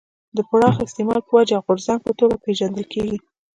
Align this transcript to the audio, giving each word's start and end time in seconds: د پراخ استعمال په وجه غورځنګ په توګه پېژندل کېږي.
د 0.37 0.39
پراخ 0.49 0.75
استعمال 0.85 1.19
په 1.27 1.31
وجه 1.37 1.57
غورځنګ 1.65 1.99
په 2.03 2.11
توګه 2.19 2.35
پېژندل 2.43 2.85
کېږي. 2.93 3.17